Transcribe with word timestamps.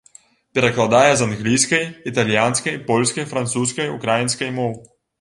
Перакладае 0.57 1.11
з 1.19 1.27
англійскай, 1.29 1.85
італьянскай, 2.13 2.81
польскай, 2.91 3.31
французскай, 3.37 3.97
украінскай 4.01 4.49
моў. 4.61 4.79